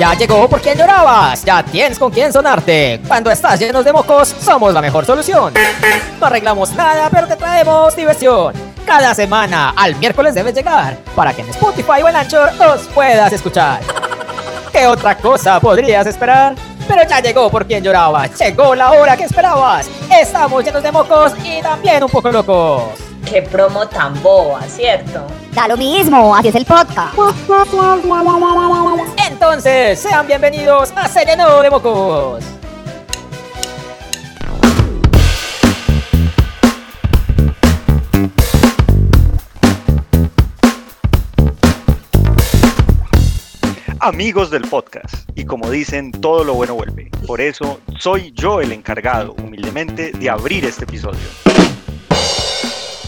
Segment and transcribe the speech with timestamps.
[0.00, 3.02] Ya llegó por quien llorabas, ya tienes con quién sonarte.
[3.06, 5.52] Cuando estás llenos de mocos, somos la mejor solución.
[6.18, 8.54] No arreglamos nada, pero te traemos diversión.
[8.86, 13.30] Cada semana, al miércoles debes llegar, para que en Spotify o en Anchor nos puedas
[13.30, 13.80] escuchar.
[14.72, 16.54] ¿Qué otra cosa podrías esperar?
[16.88, 19.86] Pero ya llegó por quien llorabas, llegó la hora que esperabas.
[20.10, 22.84] Estamos llenos de mocos y también un poco locos.
[23.28, 25.26] Qué promo tan boba, ¿cierto?
[25.54, 27.14] Da lo mismo, así es el podcast.
[29.28, 32.44] Entonces, sean bienvenidos a Se llenó de mocos.
[43.98, 47.10] Amigos del podcast, y como dicen, todo lo bueno vuelve.
[47.26, 51.18] Por eso soy yo el encargado, humildemente, de abrir este episodio.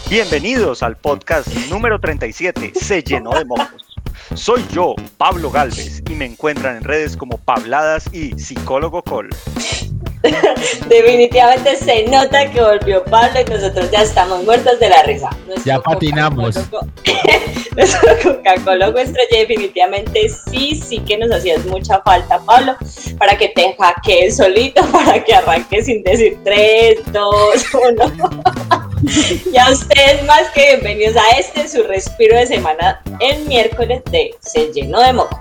[0.09, 3.97] Bienvenidos al podcast número 37, Se llenó de mocos.
[4.35, 9.29] Soy yo, Pablo Galvez, y me encuentran en redes como Pabladas y Psicólogo Col.
[10.87, 15.29] Definitivamente se nota que volvió Pablo y nosotros ya estamos muertos de la risa.
[15.47, 16.55] Nuestro Ya patinamos.
[17.75, 22.75] Nuestro Coca-Cola estrella definitivamente sí, sí que nos hacías mucha falta, Pablo,
[23.17, 28.82] para que te hackees solito, para que arranques sin decir 3, 2, 1.
[29.51, 34.33] Y a ustedes más que bienvenidos a este, su respiro de semana, el miércoles de
[34.39, 35.39] Se llenó de mocos.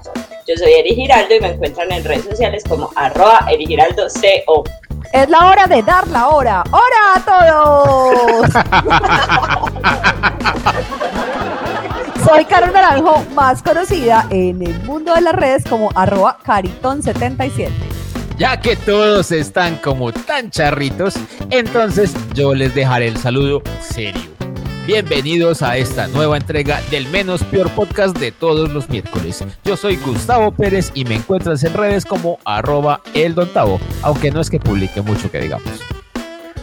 [0.49, 4.65] Yo soy Eri Giraldo y me encuentran en redes sociales como arroba Eri Giraldo CO.
[5.13, 6.65] Es la hora de dar la hora.
[6.73, 8.51] ¡Hora a todos!
[12.27, 17.71] Soy Carol Naranjo, más conocida en el mundo de las redes como arroba caritón77.
[18.39, 21.15] Ya que todos están como tan charritos,
[21.51, 24.23] entonces yo les dejaré el saludo serio.
[24.87, 29.45] Bienvenidos a esta nueva entrega del menos peor podcast de todos los miércoles.
[29.65, 34.51] Yo soy Gustavo Pérez y me encuentras en redes como arroba eldontavo, aunque no es
[34.51, 35.81] que publique mucho que digamos.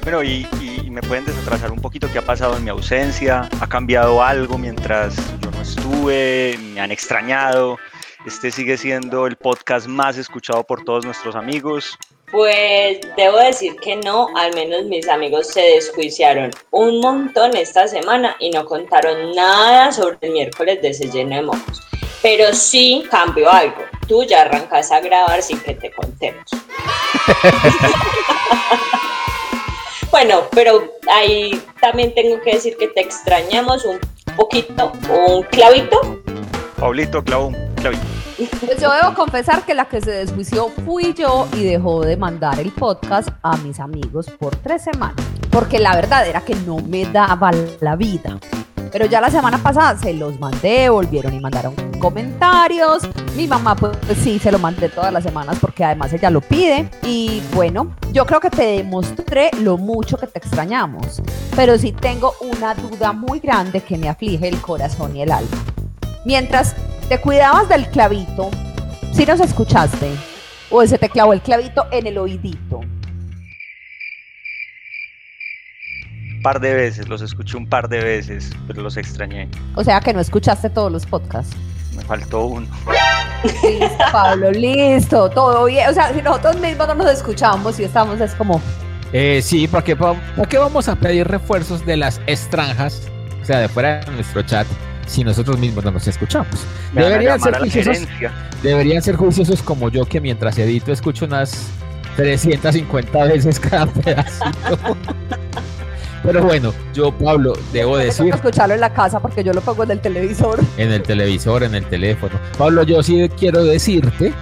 [0.03, 3.67] Bueno, y, y me pueden desatrasar un poquito qué ha pasado en mi ausencia, ha
[3.67, 7.77] cambiado algo mientras yo no estuve, me han extrañado.
[8.25, 11.97] Este sigue siendo el podcast más escuchado por todos nuestros amigos.
[12.29, 18.35] Pues debo decir que no, al menos mis amigos se desjuiciaron un montón esta semana
[18.39, 21.81] y no contaron nada sobre el miércoles de Se lleno de mocos.
[22.21, 23.83] Pero sí cambió algo.
[24.05, 26.43] Tú ya arrancas a grabar sin que te contemos.
[30.11, 33.97] bueno, pero ahí también tengo que decir que te extrañamos un
[34.35, 36.21] poquito, un clavito.
[36.77, 37.68] Pablito, clavo un
[38.79, 42.71] yo debo confesar que la que se desjuició fui yo y dejó de mandar el
[42.71, 45.25] podcast a mis amigos por tres semanas.
[45.51, 47.51] Porque la verdad era que no me daba
[47.81, 48.39] la vida.
[48.91, 53.07] Pero ya la semana pasada se los mandé, volvieron y mandaron comentarios.
[53.35, 56.89] Mi mamá, pues sí, se lo mandé todas las semanas porque además ella lo pide.
[57.03, 61.21] Y bueno, yo creo que te demostré lo mucho que te extrañamos.
[61.55, 65.57] Pero sí tengo una duda muy grande que me aflige el corazón y el alma.
[66.25, 66.75] Mientras
[67.09, 68.51] te cuidabas del clavito,
[69.11, 70.11] si nos escuchaste,
[70.69, 72.81] o se te clavó el clavito en el oídito.
[76.35, 79.49] Un par de veces, los escuché un par de veces, pero los extrañé.
[79.75, 81.55] O sea que no escuchaste todos los podcasts.
[81.95, 82.67] Me faltó uno.
[83.43, 85.89] Listo, Pablo, listo, todo bien.
[85.89, 88.61] O sea, si nosotros mismos no nos escuchamos y estamos, es como,
[89.13, 90.15] Eh, sí, porque ¿por
[90.47, 93.01] qué vamos a pedir refuerzos de las extranjas,
[93.41, 94.67] o sea, de fuera de nuestro chat,
[95.09, 96.47] si nosotros mismos no nos escuchamos?
[96.93, 98.07] Me Deberían ser juiciosos.
[98.61, 101.67] Deberían ser juiciosos como yo que mientras edito escucho unas
[102.15, 104.77] 350 veces cada pedacito.
[106.23, 109.61] Pero bueno, yo Pablo, debo tengo que decir escucharlo en la casa porque yo lo
[109.61, 110.59] pongo en el televisor.
[110.77, 112.33] en el televisor, en el teléfono.
[112.57, 114.33] Pablo, yo sí quiero decirte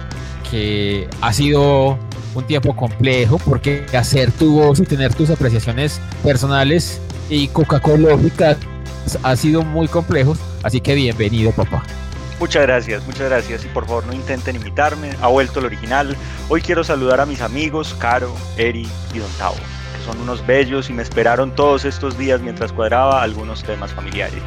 [0.50, 1.98] que ha sido
[2.34, 8.56] un tiempo complejo porque hacer tu voz y tener tus apreciaciones personales y coca-cológicas
[9.22, 10.36] ha sido muy complejo.
[10.62, 11.82] Así que bienvenido, papá.
[12.40, 13.64] Muchas gracias, muchas gracias.
[13.64, 16.16] Y por favor no intenten imitarme, ha vuelto el original.
[16.48, 20.88] Hoy quiero saludar a mis amigos Caro, Eri y Don Tavo, que son unos bellos
[20.88, 24.42] y me esperaron todos estos días mientras cuadraba algunos temas familiares.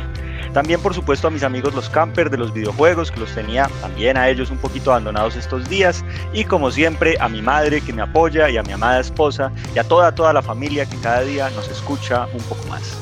[0.54, 4.18] También por supuesto a mis amigos los campers de los videojuegos, que los tenía también
[4.18, 6.04] a ellos un poquito abandonados estos días.
[6.34, 9.80] Y como siempre a mi madre que me apoya y a mi amada esposa y
[9.80, 13.01] a toda, toda la familia que cada día nos escucha un poco más.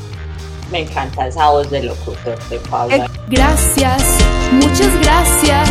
[0.71, 2.95] Me encanta esa voz de locutor de Pablo.
[2.95, 4.03] Eh, Gracias,
[4.51, 5.69] muchas gracias,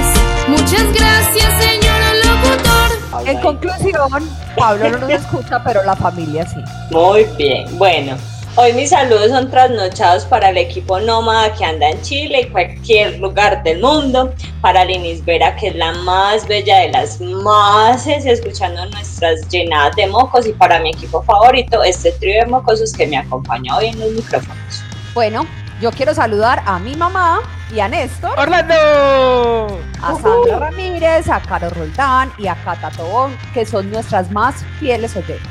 [0.49, 3.29] muchas gracias, señor locutor.
[3.29, 6.61] En conclusión, Pablo no nos escucha, pero la familia sí.
[6.91, 8.17] Muy bien, bueno,
[8.61, 13.17] Hoy mis saludos son trasnochados para el equipo nómada que anda en Chile y cualquier
[13.21, 18.85] lugar del mundo, para Linis Vera, que es la más bella de las mases, escuchando
[18.87, 23.19] nuestras llenadas de mocos, y para mi equipo favorito, este trío de mocosos que me
[23.19, 24.88] acompaña hoy en los micrófonos.
[25.19, 25.49] Bueno,
[25.81, 27.41] yo quiero saludar a mi mamá
[27.75, 29.81] y a Néstor, ¡Orlando!
[30.01, 35.17] a Sandra Ramírez, a Caro Roldán y a Cata Tobón, que son nuestras más fieles
[35.17, 35.43] oyentes.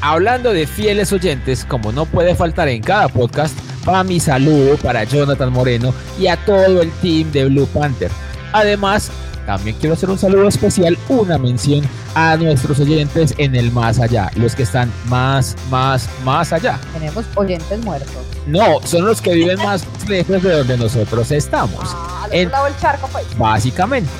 [0.00, 3.56] Hablando de fieles oyentes, como no puede faltar en cada podcast,
[3.88, 8.10] va mi saludo para Jonathan Moreno y a todo el team de Blue Panther.
[8.52, 9.12] Además,
[9.46, 11.82] también quiero hacer un saludo especial, una mención
[12.14, 16.78] a nuestros oyentes en el más allá, los que están más, más, más allá.
[16.92, 18.10] Tenemos oyentes muertos.
[18.46, 22.76] No, son los que viven más lejos de donde nosotros estamos, Ah, En- lado del
[22.78, 23.24] charco, pues.
[23.38, 24.10] básicamente.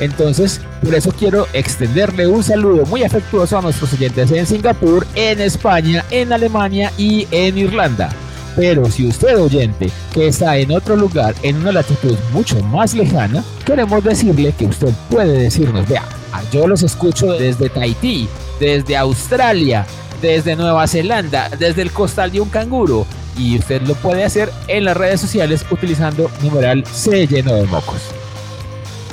[0.00, 5.40] Entonces, por eso quiero extenderle un saludo muy afectuoso a nuestros oyentes en Singapur, en
[5.40, 8.10] España, en Alemania y en Irlanda.
[8.56, 13.44] Pero si usted oyente que está en otro lugar, en una latitud mucho más lejana,
[13.64, 18.28] queremos decirle que usted puede decirnos, vea, ah, yo los escucho desde Tahití,
[18.60, 19.84] desde Australia,
[20.22, 23.06] desde Nueva Zelanda, desde el costal de un canguro.
[23.36, 28.00] Y usted lo puede hacer en las redes sociales utilizando numeral C lleno de mocos.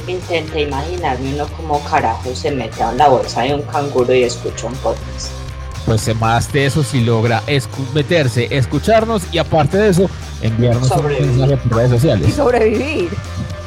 [0.08, 4.68] Intenté imaginarme uno como carajo se mete en la bolsa de un canguro y escucha
[4.68, 5.41] un podcast.
[5.86, 10.10] Pues más de eso si logra escu- meterse, escucharnos y aparte de eso,
[10.42, 11.32] enviarnos un Sobrevivir.
[11.38, 12.34] mensaje por redes Y sociales.
[12.34, 13.10] sobrevivir.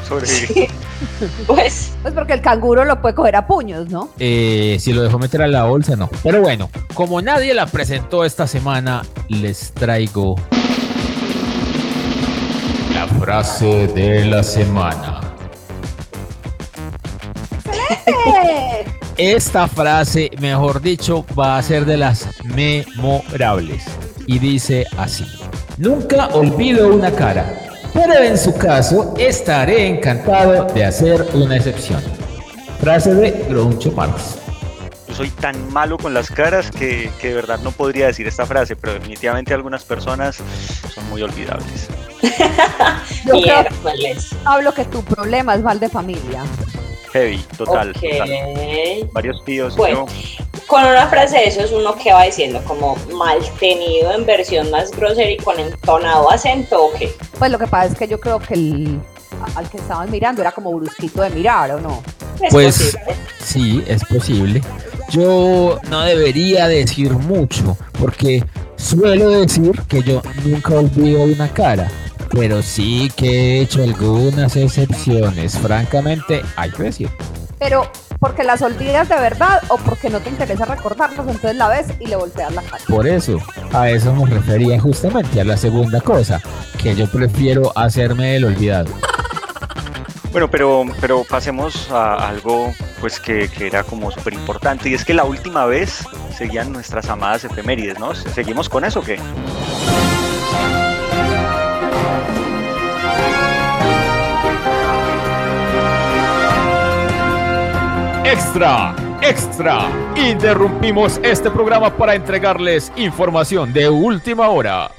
[0.09, 0.69] Sobrevivir.
[1.47, 4.11] Pues Pues porque el canguro lo puede coger a puños, ¿no?
[4.19, 6.09] Eh, si lo dejó meter a la bolsa, no.
[6.23, 10.37] Pero bueno, como nadie la presentó esta semana, les traigo
[12.95, 15.21] la frase de la semana.
[19.17, 23.85] Esta frase, mejor dicho, va a ser de las memorables.
[24.27, 25.25] Y dice así.
[25.79, 27.47] Nunca olvido una cara,
[27.93, 32.03] pero en su caso estaré encantado de hacer una excepción.
[32.81, 34.37] Frase de Groucho Marx.
[35.07, 38.47] Yo soy tan malo con las caras que, que de verdad no podría decir esta
[38.47, 40.39] frase, pero definitivamente algunas personas
[40.93, 41.89] son muy olvidables.
[43.25, 43.65] Yo creo.
[44.43, 46.43] Pablo, que tu problema es mal de familia.
[47.15, 47.95] Heavy, total.
[49.13, 49.77] Varios tíos.
[49.77, 50.05] Bueno.
[50.09, 54.27] yo- Con una frase de eso es uno que va diciendo como mal tenido en
[54.27, 57.13] versión más grosera y con entonado acento o qué.
[57.39, 59.01] Pues lo que pasa es que yo creo que el
[59.55, 62.03] al que estaban mirando era como brusquito de mirar, ¿o no?
[62.43, 63.17] Es Pues posible.
[63.41, 64.63] sí, es posible.
[65.11, 68.43] Yo no debería decir mucho, porque
[68.77, 71.89] suelo decir que yo nunca olvido una cara,
[72.35, 75.57] pero sí que he hecho algunas excepciones.
[75.59, 77.11] Francamente, hay que decir.
[77.59, 81.87] Pero porque las olvidas de verdad o porque no te interesa recordarlas, entonces la ves
[82.01, 82.83] y le volteas la cara.
[82.89, 83.39] Por eso,
[83.73, 86.41] a eso me refería justamente a la segunda cosa,
[86.83, 88.91] que yo prefiero hacerme el olvidado.
[90.33, 95.05] Bueno, pero, pero pasemos a algo pues que, que era como súper importante y es
[95.05, 96.05] que la última vez
[96.37, 98.17] seguían nuestras amadas efemérides, ¿no?
[98.17, 99.17] ¿Seguimos con eso o qué?
[108.25, 109.91] Extra, extra.
[110.17, 114.91] Interrumpimos este programa para entregarles información de última hora.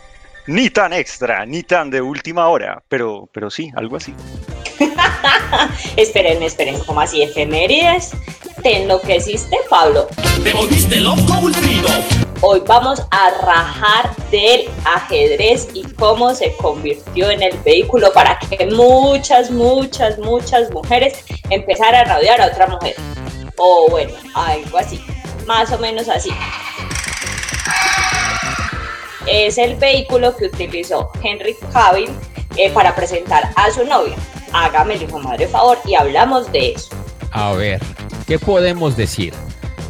[0.45, 4.13] Ni tan extra, ni tan de última hora, pero, pero sí, algo así.
[5.97, 8.11] Esperen, esperen, como así efemérides.
[8.61, 10.07] ¿Te enloqueciste, Pablo?
[10.43, 12.24] Te volviste loco, Wilfrido.
[12.47, 18.67] Hoy vamos a rajar del ajedrez y cómo se convirtió en el vehículo para que
[18.67, 22.97] muchas, muchas, muchas mujeres empezaran a rodear a otra mujer.
[23.57, 25.03] O bueno, algo así,
[25.47, 26.29] más o menos así.
[29.25, 32.11] Es el vehículo que utilizó Henry Cavill
[32.57, 34.17] eh, para presentar a su novia.
[34.53, 36.89] Hágame el hijo madre favor y hablamos de eso.
[37.31, 37.81] A ver,
[38.27, 39.33] ¿qué podemos decir?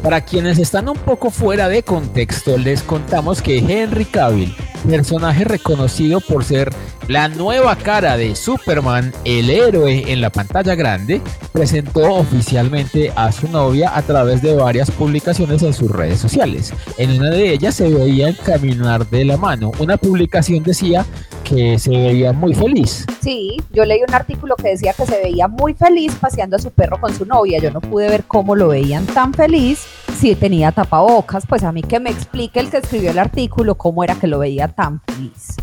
[0.02, 4.54] Para quienes están un poco fuera de contexto, les contamos que Henry Cavill,
[4.88, 6.72] personaje reconocido por ser
[7.08, 11.20] la nueva cara de Superman, el héroe en la pantalla grande,
[11.52, 16.72] presentó oficialmente a su novia a través de varias publicaciones en sus redes sociales.
[16.98, 19.72] En una de ellas se veía caminar de la mano.
[19.78, 21.06] Una publicación decía
[21.48, 23.06] que se veía muy feliz.
[23.20, 26.70] Sí, yo leí un artículo que decía que se veía muy feliz paseando a su
[26.70, 27.58] perro con su novia.
[27.60, 29.86] Yo no pude ver cómo lo veían tan feliz
[30.18, 31.46] si tenía tapabocas.
[31.46, 34.40] Pues a mí que me explique el que escribió el artículo cómo era que lo
[34.40, 35.56] veía tan feliz.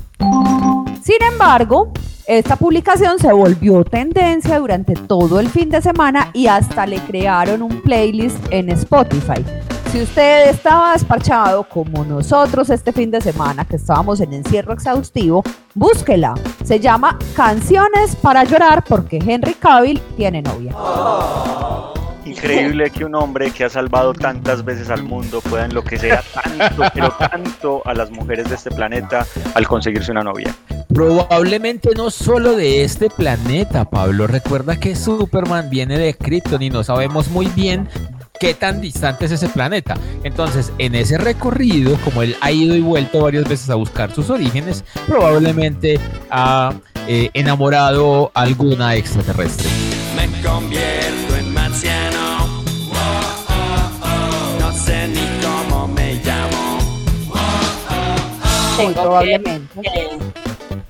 [1.03, 1.91] Sin embargo,
[2.27, 7.61] esta publicación se volvió tendencia durante todo el fin de semana y hasta le crearon
[7.61, 9.43] un playlist en Spotify.
[9.93, 15.43] Si usted estaba desparchado como nosotros este fin de semana, que estábamos en encierro exhaustivo,
[15.75, 16.33] búsquela.
[16.63, 20.73] Se llama Canciones para llorar porque Henry Cavill tiene novia.
[22.25, 26.83] Increíble que un hombre que ha salvado tantas veces al mundo pueda enloquecer a tanto,
[26.91, 30.55] pero tanto a las mujeres de este planeta al conseguirse una novia.
[30.93, 34.27] Probablemente no solo de este planeta, Pablo.
[34.27, 37.89] Recuerda que Superman viene de Krypton y no sabemos muy bien
[38.43, 39.95] qué tan distante es ese planeta.
[40.25, 44.29] Entonces, en ese recorrido, como él ha ido y vuelto varias veces a buscar sus
[44.29, 45.97] orígenes, probablemente
[46.29, 46.73] ha
[47.07, 49.69] eh, enamorado a alguna extraterrestre.
[50.17, 52.63] Me convierto en marciano.
[54.59, 56.79] No sé ni cómo me llamo.
[57.29, 59.81] Muy Tengo que, probablemente.
[59.81, 60.17] que,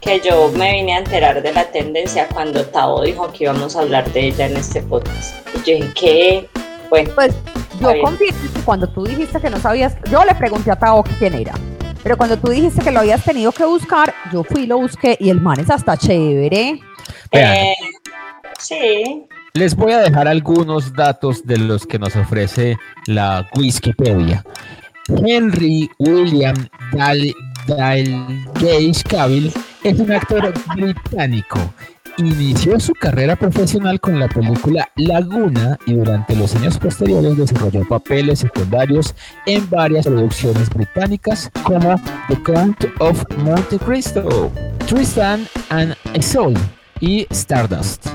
[0.02, 3.82] que yo me vine a enterar de la tendencia cuando Tavo dijo que íbamos a
[3.82, 5.36] hablar de ella en este podcast.
[5.54, 6.50] Y yo dije, ¿qué?
[7.16, 7.34] Pues
[7.80, 11.34] yo confieso que cuando tú dijiste que no sabías, yo le pregunté a Tao quién
[11.34, 11.54] era.
[12.04, 15.18] Pero cuando tú dijiste que lo habías tenido que buscar, yo fui y lo busqué
[15.20, 16.80] y el man es hasta chévere.
[17.32, 17.54] Vean.
[17.56, 17.76] eh,
[18.60, 22.76] sí, Les voy a dejar algunos datos de los que nos ofrece
[23.08, 24.44] la Wikipedia.
[25.08, 26.56] Henry William
[26.94, 27.34] Dal
[27.68, 31.60] Dalgleish Cavill es un actor británico.
[32.18, 38.40] Inició su carrera profesional con la película Laguna y durante los años posteriores desarrolló papeles
[38.40, 39.16] secundarios
[39.48, 44.52] en varias producciones británicas como The Count of Monte Cristo,
[44.86, 46.62] Tristan and Isolde
[47.00, 48.06] y Stardust.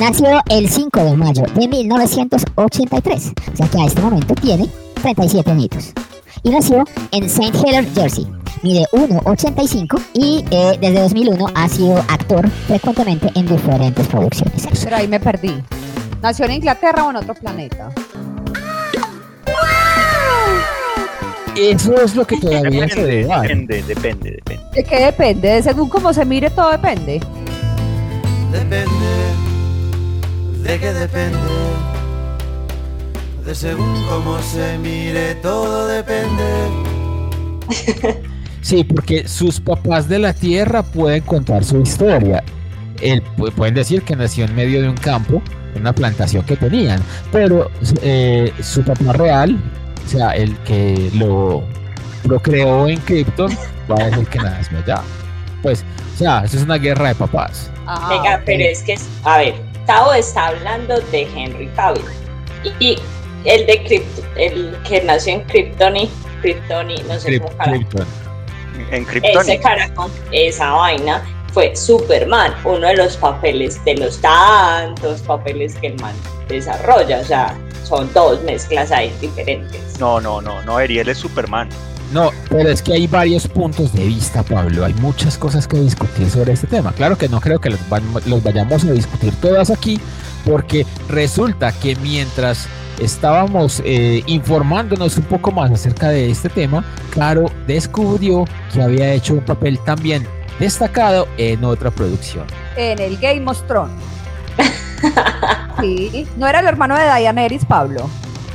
[0.00, 4.68] Nació el 5 de mayo de 1983, o sea que a este momento tiene
[5.00, 5.92] 37 añitos.
[6.42, 6.82] Y nació
[7.12, 7.56] en St.
[7.56, 8.26] Helier, Jersey.
[8.64, 14.66] Mide 1,85 y eh, desde 2001 ha sido actor frecuentemente en diferentes producciones.
[14.82, 15.62] Pero ahí me perdí.
[16.22, 17.90] ¿Nació en Inglaterra o en otro planeta?
[21.54, 23.48] Eso es lo que todavía se Depende, debate.
[23.48, 24.64] depende, depende, depende.
[24.72, 25.48] ¿De qué depende?
[25.50, 27.20] De según cómo se mire, todo depende.
[28.50, 28.88] Depende,
[30.62, 31.38] de qué depende.
[33.44, 36.44] De según cómo se mire, todo depende.
[38.64, 42.42] Sí, porque sus papás de la tierra pueden contar su historia.
[43.02, 45.42] Él, pu- pueden decir que nació en medio de un campo,
[45.76, 49.58] una plantación que tenían, pero eh, su papá real,
[50.06, 51.62] o sea, el que lo
[52.22, 53.52] procreó en Krypton,
[53.90, 55.02] va a decir que nació allá.
[55.62, 57.70] Pues, o sea, eso es una guerra de papás.
[57.86, 58.94] Ah, venga, pero es que,
[59.24, 62.02] a ver, Tavo está hablando de Henry Cavill.
[62.80, 62.98] Y, y
[63.44, 68.04] el de Krypton, el que nació en Krypton y Krypton y no sé Kryp- cómo.
[68.90, 69.42] En Krypton.
[69.42, 75.88] ese carajo, esa vaina, fue Superman, uno de los papeles, de los tantos papeles que
[75.88, 76.14] el man
[76.48, 77.20] desarrolla.
[77.20, 79.98] O sea, son dos mezclas ahí diferentes.
[80.00, 81.68] No, no, no, no, Ariel es Superman.
[82.12, 84.84] No, pero es que hay varios puntos de vista, Pablo.
[84.84, 86.92] Hay muchas cosas que discutir sobre este tema.
[86.92, 90.00] Claro que no creo que los vayamos a discutir todas aquí,
[90.44, 92.68] porque resulta que mientras
[93.00, 99.34] estábamos eh, informándonos un poco más acerca de este tema, Caro descubrió que había hecho
[99.34, 100.26] un papel también
[100.58, 102.46] destacado en otra producción.
[102.76, 103.94] En el Game of Thrones.
[105.80, 108.08] Sí, no era el hermano de Diana Eris, Pablo.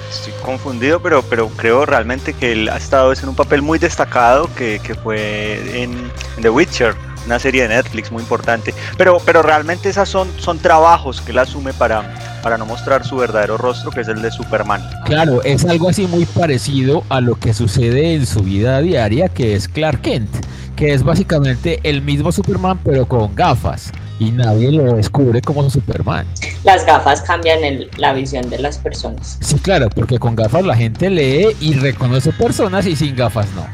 [0.10, 4.50] Estoy confundido, pero, pero creo realmente que él ha estado en un papel muy destacado
[4.56, 5.94] que, que fue en,
[6.38, 8.74] en The Witcher, una serie de Netflix muy importante.
[8.98, 13.18] Pero, pero realmente esas son, son trabajos que él asume para, para no mostrar su
[13.18, 14.82] verdadero rostro, que es el de Superman.
[15.06, 19.56] Claro, es algo así muy parecido a lo que sucede en su vida diaria, que
[19.56, 20.30] es Clark Kent,
[20.76, 26.26] que es básicamente el mismo Superman pero con gafas y nadie lo descubre como Superman.
[26.64, 29.38] Las gafas cambian el- la visión de las personas.
[29.42, 33.66] Sí, claro, porque con gafas la gente lee y reconoce personas y sin gafas no.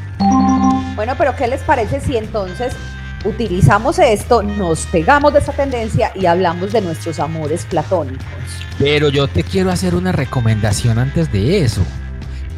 [0.94, 2.72] Bueno, pero ¿qué les parece si entonces
[3.26, 8.24] utilizamos esto, nos pegamos de esa tendencia y hablamos de nuestros amores platónicos?
[8.78, 11.82] Pero yo te quiero hacer una recomendación antes de eso.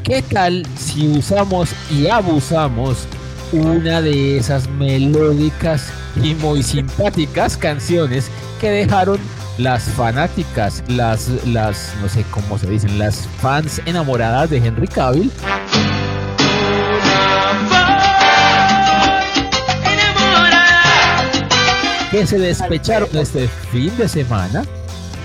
[0.05, 3.07] ¿Qué tal si usamos y abusamos
[3.53, 5.91] una de esas melódicas
[6.23, 9.19] y muy simpáticas canciones que dejaron
[9.59, 15.31] las fanáticas, las, las, no sé cómo se dicen, las fans enamoradas de Henry Cavill?
[22.11, 24.65] Que se despecharon este fin de semana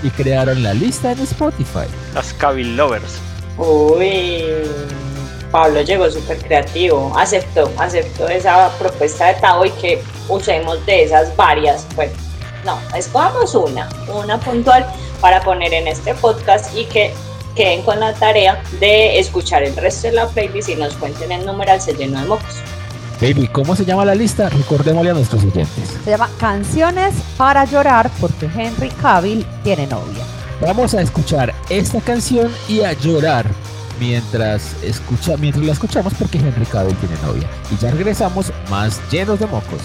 [0.02, 1.86] y crearon la lista en Spotify.
[2.14, 3.18] Las Cavill Lovers.
[3.56, 4.44] Uy,
[5.50, 7.16] Pablo llegó súper creativo.
[7.16, 11.86] Aceptó, aceptó esa propuesta de Tavo y que usemos de esas varias.
[11.94, 12.12] Bueno,
[12.64, 14.86] no, escogamos una, una puntual
[15.20, 17.14] para poner en este podcast y que
[17.54, 21.46] queden con la tarea de escuchar el resto de la playlist y nos cuenten el
[21.46, 22.62] numeral se llenó de mocos.
[23.24, 24.50] Baby, ¿cómo se llama la lista?
[24.50, 25.96] Recordémosle a nuestros oyentes.
[26.04, 30.22] Se llama Canciones para llorar porque Henry Cavill tiene novia.
[30.60, 33.46] Vamos a escuchar esta canción y a llorar
[33.98, 37.48] mientras, escucha, mientras la escuchamos porque Henry Cavill tiene novia.
[37.70, 39.80] Y ya regresamos más llenos de mocos.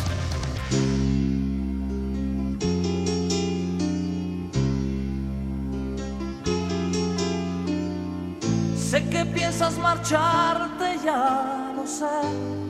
[8.77, 12.68] Sé que piensas marcharte, ya lo sé,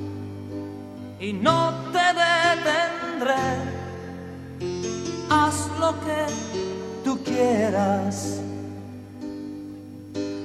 [1.19, 3.35] y no te detendré.
[5.29, 6.25] Haz lo que
[7.03, 8.39] tú quieras.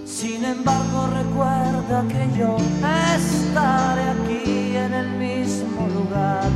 [0.04, 2.56] Sin embargo, recuerda que yo
[3.14, 6.48] estaré aquí en el mismo lugar.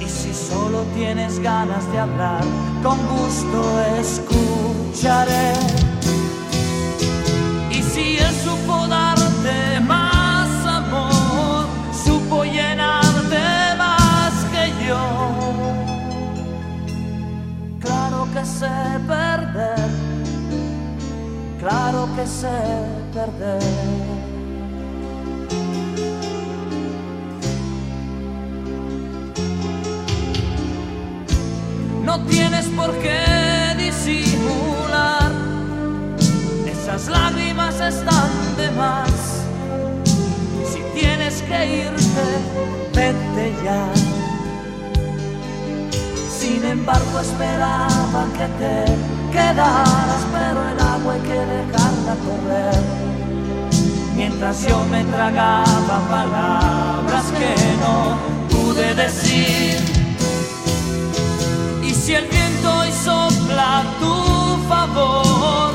[0.00, 2.42] Y si solo tienes ganas de hablar,
[2.82, 5.52] con gusto escucharé.
[7.70, 9.07] Y si él supo darte
[18.58, 18.66] sé
[19.06, 19.88] perder,
[21.60, 22.58] claro que sé
[23.14, 23.62] perder.
[32.04, 35.30] No tienes por qué disimular
[36.66, 39.44] esas lágrimas están de más.
[40.72, 42.26] Si tienes que irte,
[42.92, 44.17] vete ya.
[46.48, 48.84] Sin embargo, esperaba que te
[49.30, 52.82] quedaras, pero el agua hay que dejarla correr.
[54.16, 58.16] Mientras yo me tragaba palabras que no
[58.48, 59.76] pude decir.
[61.82, 65.67] Y si el viento hoy sopla tu favor,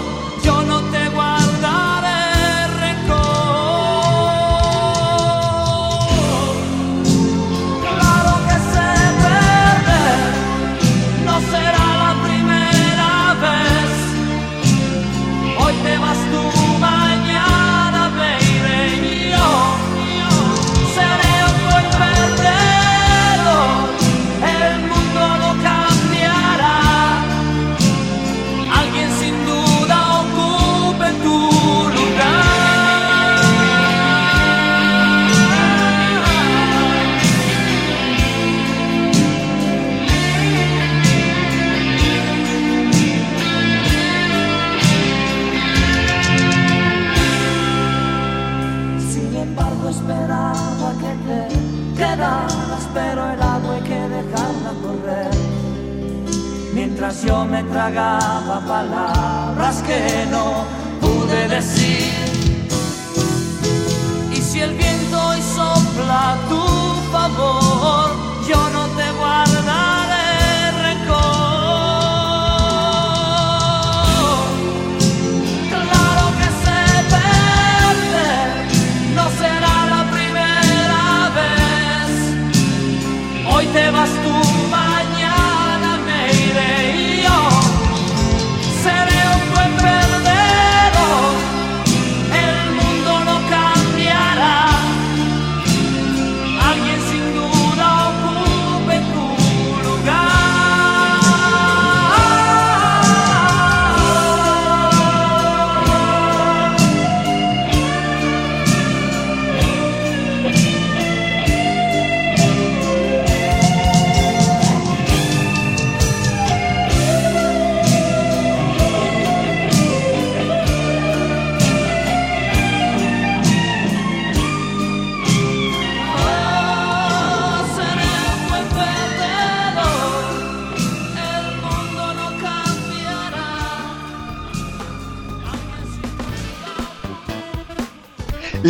[57.25, 60.65] yo me tragaba palabras que no
[60.99, 62.22] pude decir.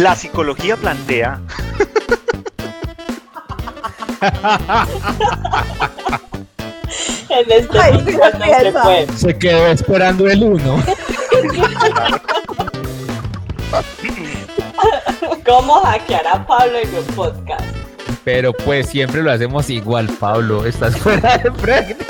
[0.03, 1.39] La psicología plantea
[7.29, 9.17] En este Ay, podcast no se.
[9.17, 10.83] Se quedó esperando el uno.
[15.45, 17.63] ¿Cómo hackear a Pablo en un podcast?
[18.25, 20.65] Pero pues siempre lo hacemos igual, Pablo.
[20.65, 22.02] Estás fuera de práctica.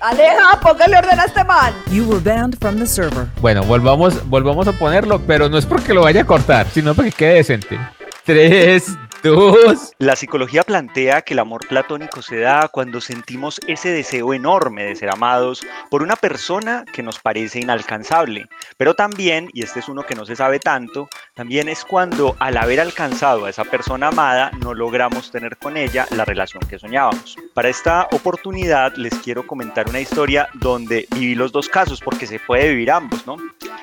[0.00, 1.72] Aleja, póngale orden a este man.
[1.90, 3.26] You were banned from the server.
[3.40, 7.12] Bueno, volvamos, volvamos a ponerlo, pero no es porque lo vaya a cortar, sino porque
[7.12, 7.78] quede decente.
[8.24, 9.92] 3, Dos.
[9.98, 14.94] La psicología plantea que el amor platónico se da cuando sentimos ese deseo enorme de
[14.94, 18.46] ser amados por una persona que nos parece inalcanzable.
[18.76, 22.56] Pero también, y este es uno que no se sabe tanto, también es cuando al
[22.56, 27.36] haber alcanzado a esa persona amada no logramos tener con ella la relación que soñábamos.
[27.54, 32.38] Para esta oportunidad les quiero comentar una historia donde viví los dos casos porque se
[32.38, 33.36] puede vivir ambos, ¿no?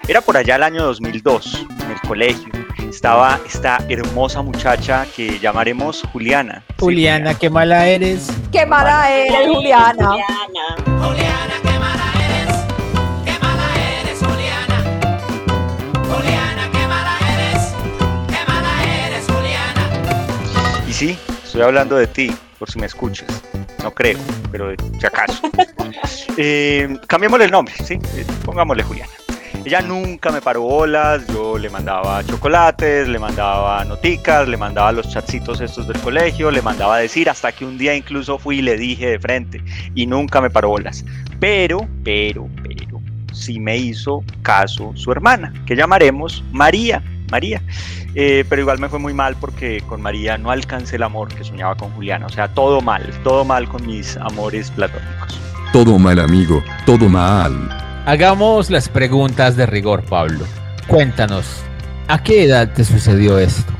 [0.08, 2.52] Era por allá el año 2002, en el colegio.
[2.90, 6.64] Estaba esta hermosa muchacha que llamaremos Juliana.
[6.68, 8.28] Sí, Juliana, qué mala eres.
[8.52, 10.08] Qué mala eres, Juliana.
[10.08, 10.34] Juliana.
[20.88, 23.28] Y sí, estoy hablando de ti, por si me escuchas.
[23.82, 24.18] No creo,
[24.52, 25.42] pero si acaso.
[26.36, 27.94] Eh, cambiémosle el nombre, ¿sí?
[28.16, 29.12] Eh, Pongámosle Juliana.
[29.66, 35.10] Ella nunca me paró bolas, yo le mandaba chocolates, le mandaba noticas, le mandaba los
[35.10, 38.76] chatcitos estos del colegio, le mandaba decir, hasta que un día incluso fui y le
[38.76, 39.64] dije de frente,
[39.96, 41.06] y nunca me paró bolas.
[41.40, 47.02] Pero, pero, pero, sí me hizo caso su hermana, que llamaremos María.
[47.32, 47.64] María.
[48.16, 51.44] Eh, pero igual me fue muy mal porque con María no alcancé el amor que
[51.44, 52.28] soñaba con Juliana.
[52.28, 55.40] O sea, todo mal, todo mal con mis amores platónicos.
[55.72, 57.93] Todo mal, amigo, todo mal.
[58.06, 60.46] Hagamos las preguntas de rigor, Pablo.
[60.88, 61.46] Cuéntanos,
[62.08, 63.72] ¿a qué edad te sucedió esto?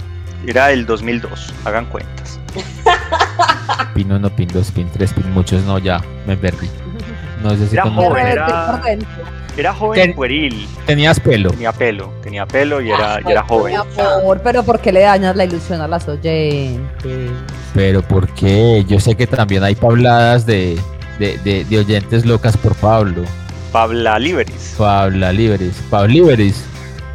[0.48, 2.40] Era el 2002, hagan cuentas.
[3.94, 6.70] Pin 1, pin 2, pin 3, pin muchos, no, ya, me perdí.
[7.42, 8.46] No sé si Era joven, era,
[8.82, 8.90] por
[9.60, 11.52] era joven Ten- pueril, Tenías pelo.
[11.52, 13.74] tenía pelo, tenía pelo y era, y era joven.
[13.96, 16.80] Mi amor, pero ¿por qué le dañas la ilusión a las oyentes?
[17.74, 18.84] Pero ¿por qué?
[18.88, 20.80] Yo sé que también hay pabladas de,
[21.20, 23.24] de, de- de oyentes locas por Pablo.
[23.74, 24.76] Pabla Liberis.
[24.78, 25.74] Pabla Liberis.
[25.90, 26.64] Pablo Liberis.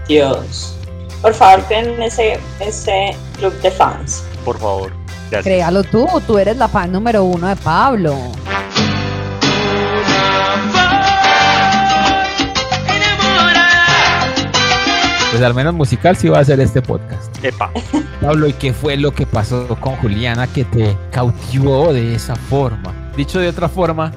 [0.08, 0.74] Dios.
[1.22, 4.24] Por favor, creen ese, ese club de fans.
[4.44, 4.90] Por favor,
[5.30, 5.44] gracias.
[5.44, 8.16] Créalo tú, tú eres la fan número uno de Pablo.
[15.30, 17.32] Pues al menos musical sí va a ser este podcast.
[17.44, 17.70] Epa,
[18.20, 22.92] Pablo, ¿y qué fue lo que pasó con Juliana que te cautivó de esa forma?
[23.16, 24.10] Dicho de otra forma,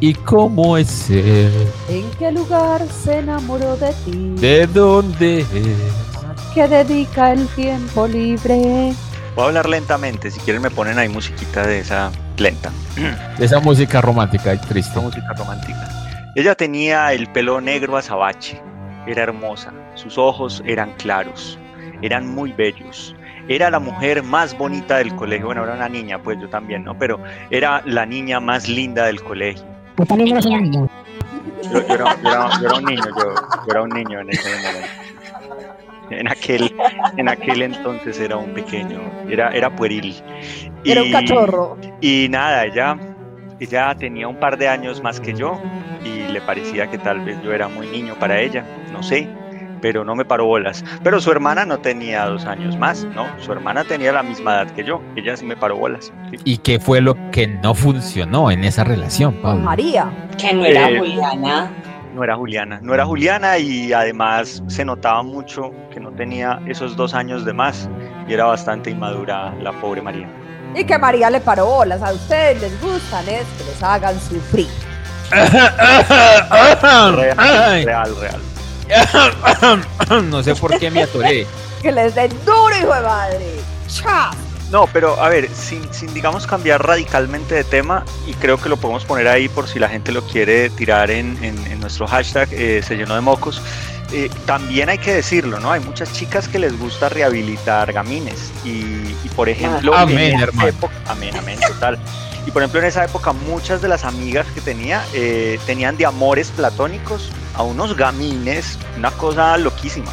[0.00, 1.50] ¿y cómo es ser?
[1.88, 4.34] ¿En qué lugar se enamoró de ti?
[4.36, 5.46] ¿De dónde es?
[6.54, 8.94] ¿Qué dedica el tiempo libre?
[9.34, 10.30] voy a hablar lentamente.
[10.30, 12.70] Si quieren me ponen ahí musiquita de esa lenta.
[13.38, 14.90] De esa música romántica y triste.
[14.90, 15.88] Esta música romántica.
[16.34, 18.60] Ella tenía el pelo negro azabache,
[19.06, 21.58] era hermosa, sus ojos eran claros,
[22.02, 23.14] eran muy bellos.
[23.48, 26.98] Era la mujer más bonita del colegio, bueno, era una niña, pues yo también, ¿no?
[26.98, 27.18] Pero
[27.50, 29.64] era la niña más linda del colegio.
[29.98, 30.88] Yo también un niño.
[31.72, 34.30] Yo, yo era, yo era- yo era un niño, yo, yo era un niño en
[34.30, 34.88] ese momento.
[36.10, 36.74] En aquel,
[37.16, 40.14] en aquel entonces era un pequeño, era, era pueril.
[40.84, 41.78] Era un cachorro.
[42.00, 42.96] y nada, ella,
[43.58, 45.60] ella tenía un par de años más que yo
[46.04, 49.26] y le parecía que tal vez yo era muy niño para ella, no sé,
[49.86, 50.84] pero no me paró bolas.
[51.04, 53.24] Pero su hermana no tenía dos años más, ¿no?
[53.40, 56.12] Su hermana tenía la misma edad que yo, ella sí me paró bolas.
[56.28, 56.38] sí.
[56.42, 59.60] ¿Y qué fue lo que no funcionó en esa relación, Con Pablo?
[59.62, 60.10] María.
[60.36, 61.70] Que no era Eh, Juliana.
[62.16, 66.96] No era Juliana, no era Juliana y además se notaba mucho que no tenía esos
[66.96, 67.88] dos años de más
[68.26, 70.26] y era bastante inmadura la pobre María.
[70.74, 72.02] Y que María le paró bolas.
[72.02, 74.66] A ustedes les gustan es que les hagan sufrir.
[77.16, 78.40] Real, real, real.
[80.24, 81.46] no sé por qué me atoré.
[81.82, 83.46] Que les den duro, hijo de madre.
[83.88, 84.30] ¡Cha!
[84.70, 88.76] No, pero a ver, sin, sin digamos cambiar radicalmente de tema, y creo que lo
[88.76, 92.48] podemos poner ahí por si la gente lo quiere tirar en, en- en nuestro hashtag,
[92.52, 93.62] eh, se llenó de mocos.
[94.12, 95.70] eh, también hay que decirlo, ¿no?
[95.72, 98.50] Hay muchas chicas que les gusta rehabilitar gamines.
[98.64, 98.70] Y,
[99.24, 100.68] y, por ejemplo, Amén, en hermano.
[100.68, 101.98] época, amén, amén, total.
[102.46, 106.06] Y por ejemplo, en esa época, muchas de las amigas que tenía eh, tenían de
[106.06, 110.10] amores platónicos a unos gamines, una cosa loquísima.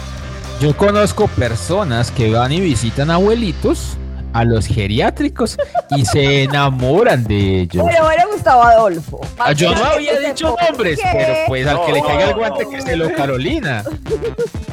[0.60, 3.98] Yo conozco personas que van y visitan abuelitos
[4.34, 5.58] a los geriátricos
[5.96, 7.86] y se enamoran de ellos.
[7.88, 9.22] Pero bueno, Gustavo Adolfo.
[9.38, 12.32] Ah, Yo no había dicho ¿por nombres, pero pues al que le No, caiga el
[12.32, 13.84] no, guante que se lo Carolina.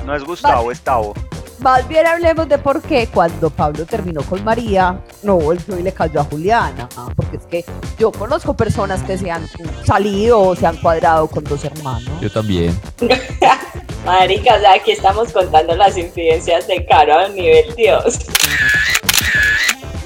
[0.06, 1.14] No es Gustavo, es Tavo.
[1.60, 5.92] Más bien hablemos de por qué cuando Pablo terminó con María, no volvió y le
[5.92, 6.88] cayó a Juliana.
[6.96, 7.64] Ah, Porque es que
[7.98, 9.46] yo conozco personas que se han
[9.84, 12.08] salido o se han cuadrado con dos hermanos.
[12.20, 12.78] Yo también.
[14.06, 18.20] Marica, o sea, aquí estamos contando las incidencias de Caro a nivel Dios.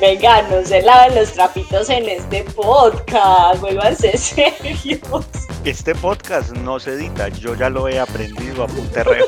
[0.01, 5.25] Venga, no se laven los trapitos en este podcast, vuélvanse serios.
[5.65, 9.25] Este podcast no se edita, yo ya lo he aprendido a Punterreo.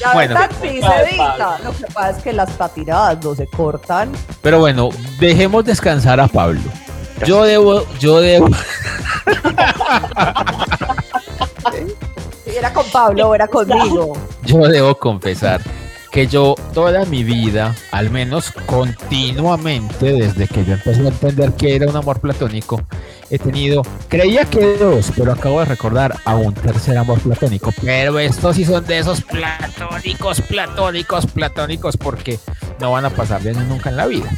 [0.00, 0.34] La Bueno.
[0.34, 1.58] verdad sí se edita.
[1.64, 4.12] Lo que pasa es que las patinadas no se cortan.
[4.42, 6.60] Pero bueno, dejemos descansar a Pablo.
[7.24, 8.48] Yo debo, yo debo,
[12.44, 14.12] Si era con Pablo era conmigo.
[14.44, 15.60] yo debo confesar
[16.12, 21.74] que yo toda mi vida, al menos continuamente, desde que yo empecé a entender que
[21.74, 22.82] era un amor platónico,
[23.30, 27.72] he tenido, creía que dos, pero acabo de recordar a un tercer amor platónico.
[27.80, 32.38] Pero estos sí son de esos platónicos, platónicos, platónicos, porque
[32.78, 34.30] no van a pasar de nunca en la vida.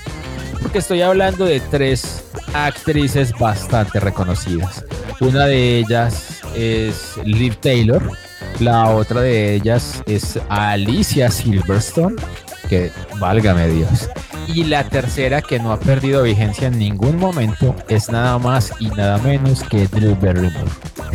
[0.63, 4.85] Porque estoy hablando de tres actrices bastante reconocidas.
[5.19, 8.01] Una de ellas es Liv Taylor,
[8.61, 12.17] la otra de ellas es Alicia Silverstone,
[12.69, 14.09] que válgame Dios.
[14.47, 18.89] Y la tercera que no ha perdido vigencia en ningún momento es nada más y
[18.89, 20.71] nada menos que Drew Barrymore.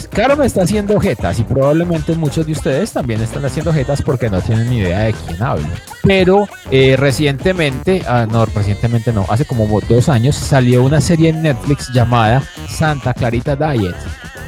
[0.10, 4.30] Claro, me está haciendo jetas y probablemente muchos de ustedes también están haciendo jetas porque
[4.30, 5.68] no tienen ni idea de quién hablo.
[6.04, 11.42] Pero eh, recientemente, ah, no, recientemente no, hace como dos años salió una serie en
[11.42, 13.96] Netflix llamada Santa Clarita Diet.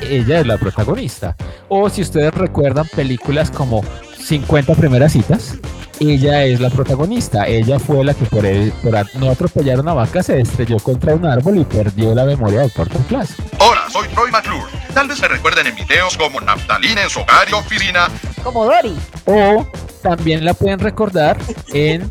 [0.02, 1.36] Ella es la protagonista.
[1.74, 3.82] O si ustedes recuerdan películas como
[4.18, 5.56] 50 primeras citas,
[6.02, 7.48] ella es la protagonista.
[7.48, 11.16] Ella fue la que por, el- por a- no atropellar una vaca se estrelló contra
[11.16, 13.36] un árbol y perdió la memoria de corto plazo.
[13.60, 14.66] Hola, soy Troy McClure.
[14.94, 18.10] Tal vez me recuerden en videos como Naftalina en su hogar y oficina.
[18.44, 18.96] Como Dory.
[19.26, 19.66] O
[20.04, 21.38] también la pueden recordar
[21.74, 22.10] en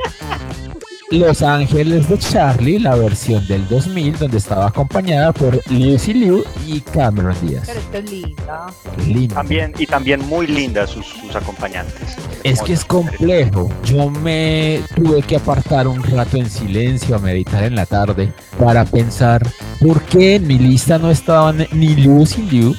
[1.11, 6.81] Los Ángeles de Charlie, la versión del 2000, donde estaba acompañada por Lucy Liu y
[6.81, 7.64] Cameron Díaz.
[7.66, 8.66] Pero esta es linda.
[8.94, 9.35] Qué lindo.
[9.35, 12.16] También, y también muy lindas sus, sus acompañantes.
[12.44, 13.68] Es que es complejo.
[13.85, 18.85] Yo me tuve que apartar un rato en silencio a meditar en la tarde para
[18.85, 19.44] pensar
[19.81, 22.73] por qué en mi lista no estaban ni Lucy Liu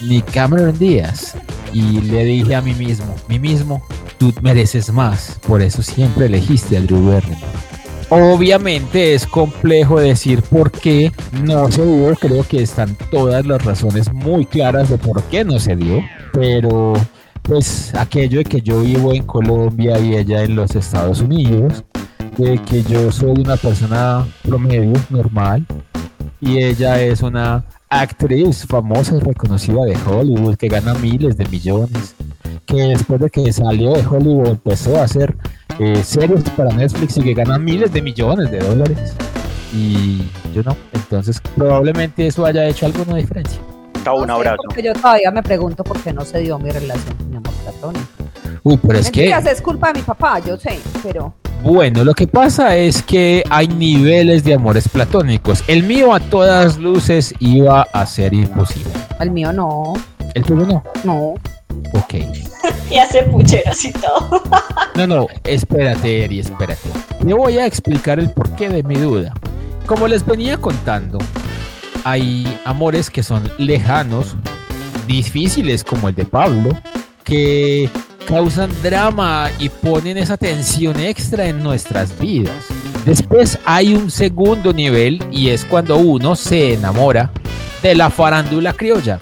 [0.00, 1.36] ni Cameron Díaz.
[1.74, 3.82] Y le dije a mí mismo, mí mismo,
[4.16, 5.38] tú mereces más.
[5.46, 7.42] Por eso siempre elegiste a Drew Barrymore.
[8.10, 12.14] Obviamente es complejo decir por qué no se dio.
[12.14, 16.00] Creo que están todas las razones muy claras de por qué no se dio.
[16.32, 16.92] Pero
[17.42, 21.84] pues aquello de que yo vivo en Colombia y ella en los Estados Unidos,
[22.38, 25.66] de que yo soy una persona promedio, normal,
[26.40, 27.64] y ella es una
[28.00, 32.14] actriz famosa y reconocida de Hollywood que gana miles de millones,
[32.66, 35.36] que después de que salió de Hollywood empezó a hacer
[35.78, 39.14] eh, series para Netflix y que gana miles de millones de dólares.
[39.72, 40.22] Y
[40.54, 43.60] yo no, entonces probablemente eso haya hecho alguna diferencia.
[44.06, 44.62] Un No sé, abrazo.
[44.82, 48.04] Yo todavía me pregunto por qué no se dio mi relación con mi amor platónico.
[48.62, 49.20] Uy, pero es que...
[49.20, 53.42] Mentiras, es culpa de mi papá, yo sé, pero Bueno, lo que pasa es que
[53.48, 55.64] hay niveles de amores platónicos.
[55.66, 58.90] El mío a todas luces iba a ser imposible.
[59.18, 59.94] el mío no.
[60.34, 60.84] El tuyo no.
[61.04, 61.34] No.
[61.94, 62.14] Ok.
[62.90, 64.42] Y hace pucheras y todo.
[64.94, 66.90] No, no, espérate, Eri, espérate.
[67.26, 69.32] Te voy a explicar el porqué de mi duda.
[69.86, 71.18] Como les venía contando,
[72.04, 74.36] hay amores que son lejanos,
[75.08, 76.70] difíciles como el de Pablo,
[77.24, 77.88] que
[78.26, 82.54] causan drama y ponen esa tensión extra en nuestras vidas.
[83.04, 87.30] Después hay un segundo nivel y es cuando uno se enamora
[87.82, 89.20] de la farándula criolla.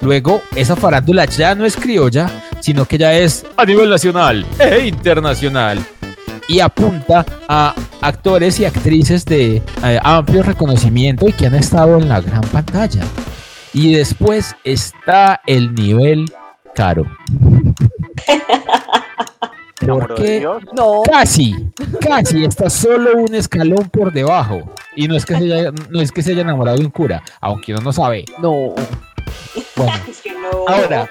[0.00, 4.86] Luego, esa farándula ya no es criolla, sino que ya es a nivel nacional e
[4.86, 5.84] internacional.
[6.48, 12.08] Y apunta a actores y actrices de eh, amplio reconocimiento y que han estado en
[12.08, 13.02] la gran pantalla.
[13.72, 16.26] Y después está el nivel
[16.76, 17.04] caro.
[19.86, 21.02] Porque no.
[21.04, 21.54] casi,
[22.00, 24.62] casi está solo un escalón por debajo.
[24.96, 27.22] Y no es que se haya, no es que se haya enamorado de un cura,
[27.40, 28.24] aunque uno no sabe.
[28.40, 28.74] No.
[29.76, 29.92] Bueno,
[30.66, 31.10] ahora,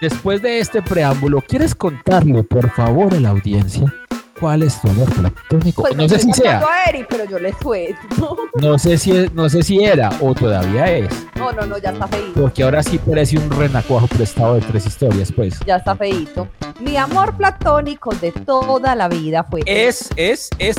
[0.00, 3.94] después de este preámbulo, ¿quieres contarle, por favor, a la audiencia
[4.40, 5.82] cuál es tu amor platónico?
[5.82, 8.36] Pues no sé si sea, contando a Eri, pero yo le suelto.
[8.54, 11.90] no sé si, es- no sé si era o todavía es, No, no, no, ya
[11.90, 12.40] está feíto.
[12.40, 15.58] porque ahora sí parece un renacuajo prestado de tres historias, pues.
[15.66, 16.48] Ya está feíto.
[16.80, 20.76] Mi amor platónico de toda la vida fue Es, es, es.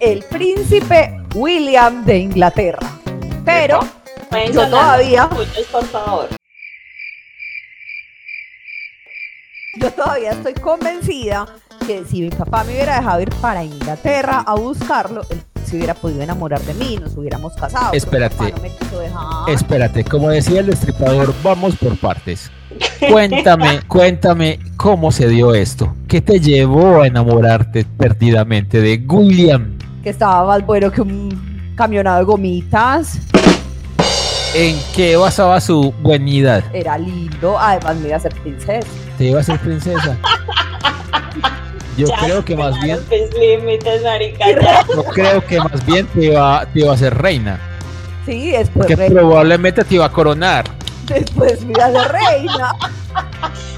[0.00, 2.86] El príncipe William de Inglaterra.
[3.44, 3.80] Pero
[4.52, 6.28] yo todavía, por favor.
[9.76, 11.46] Yo todavía estoy convencida
[11.86, 15.94] que si mi papá me hubiera dejado ir para Inglaterra a buscarlo, él se hubiera
[15.94, 17.92] podido enamorar de mí, nos hubiéramos casado.
[17.92, 18.52] Espérate.
[18.52, 19.48] no me quiso dejar.
[19.48, 22.50] Espérate, como decía el destripador, vamos por partes.
[23.10, 25.94] Cuéntame, cuéntame cómo se dio esto.
[26.08, 29.78] ¿Qué te llevó a enamorarte perdidamente de William?
[30.02, 33.18] Que estaba más bueno que un camionado de gomitas.
[34.54, 36.64] ¿En qué basaba su buenidad?
[36.74, 38.86] Era lindo, además me iba a ser princesa.
[39.16, 40.16] ¿Te iba a ser princesa?
[41.96, 42.98] Yo Ya creo que más bien,
[43.38, 44.46] límites, marica,
[44.94, 47.60] yo creo que más bien te iba, te iba a ser reina.
[48.26, 50.64] Sí, después, Porque re- probablemente te iba a coronar.
[51.06, 52.72] después me iba a ser reina.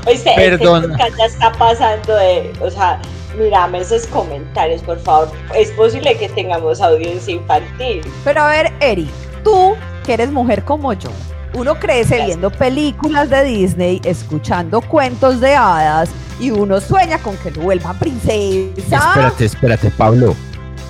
[0.06, 0.92] Oíste, Perdón.
[0.92, 3.00] este ya está pasando de, o sea,
[3.38, 5.30] mírame esos comentarios, por favor.
[5.54, 8.02] Es posible que tengamos audiencia infantil.
[8.24, 9.08] Pero a ver, Eri,
[9.44, 11.10] tú que eres mujer como yo,
[11.54, 16.08] uno crece viendo películas de Disney, escuchando cuentos de hadas
[16.40, 18.96] y uno sueña con que lo vuelvan princesa.
[19.08, 20.34] Espérate, espérate, Pablo.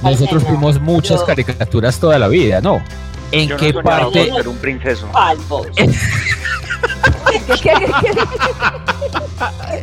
[0.02, 2.82] Nosotros vimos muchas yo- caricaturas toda la vida, ¿no?
[3.30, 4.30] ¿En Yo no qué parte?
[4.32, 5.06] ser un princeso.
[5.08, 5.68] Palpos.
[5.76, 7.72] ¿Qué, qué, qué-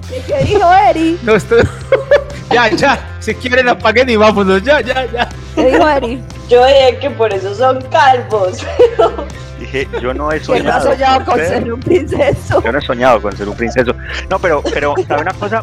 [0.10, 1.20] qué- qué dijo Eri?
[1.24, 1.62] No estoy...
[2.52, 3.18] ya, ya.
[3.20, 4.62] Si quieren apaguen y vámonos.
[4.64, 5.30] Ya, ya, ya.
[5.56, 6.24] ¿Qué dijo Eri?
[6.50, 8.60] Yo dije que por eso son calvos.
[9.60, 10.92] Dije, yo no he Que no soñado.
[10.94, 12.64] soñado con ser- ser un princeso.
[12.64, 13.94] Yo no he soñado con ser un princeso.
[14.30, 15.62] No, pero, pero, ¿sabe una cosa?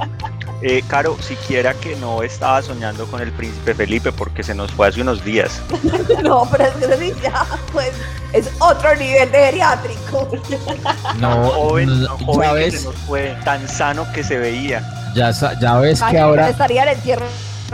[0.61, 4.89] Eh, Caro, siquiera que no estaba soñando con el príncipe Felipe porque se nos fue
[4.89, 5.63] hace unos días.
[6.23, 7.91] No, pero es que ya, pues,
[8.35, 10.29] es otro nivel de geriátrico.
[11.19, 14.83] No, joven, no, joven ya que ves, se nos fue, tan sano que se veía.
[15.15, 16.51] ya, ya ves que ahora...
[16.51, 17.25] estaría en entierro